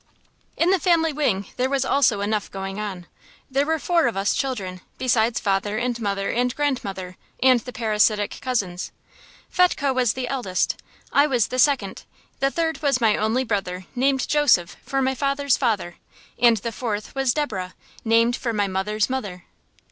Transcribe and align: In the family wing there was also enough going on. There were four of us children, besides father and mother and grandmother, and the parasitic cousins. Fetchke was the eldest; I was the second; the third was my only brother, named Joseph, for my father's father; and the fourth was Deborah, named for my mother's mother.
In 0.57 0.71
the 0.71 0.79
family 0.79 1.13
wing 1.13 1.45
there 1.57 1.69
was 1.69 1.85
also 1.85 2.21
enough 2.21 2.49
going 2.49 2.79
on. 2.79 3.05
There 3.51 3.67
were 3.67 3.77
four 3.77 4.07
of 4.07 4.17
us 4.17 4.33
children, 4.33 4.81
besides 4.97 5.39
father 5.39 5.77
and 5.77 6.01
mother 6.01 6.31
and 6.31 6.55
grandmother, 6.55 7.17
and 7.43 7.59
the 7.59 7.71
parasitic 7.71 8.39
cousins. 8.41 8.91
Fetchke 9.51 9.93
was 9.93 10.13
the 10.13 10.27
eldest; 10.27 10.75
I 11.13 11.27
was 11.27 11.49
the 11.49 11.59
second; 11.59 12.01
the 12.39 12.49
third 12.49 12.81
was 12.81 12.99
my 12.99 13.15
only 13.15 13.43
brother, 13.43 13.85
named 13.93 14.27
Joseph, 14.27 14.75
for 14.83 15.03
my 15.03 15.13
father's 15.13 15.55
father; 15.55 15.97
and 16.39 16.57
the 16.57 16.71
fourth 16.71 17.13
was 17.13 17.35
Deborah, 17.35 17.75
named 18.03 18.35
for 18.35 18.53
my 18.53 18.67
mother's 18.67 19.07
mother. 19.07 19.45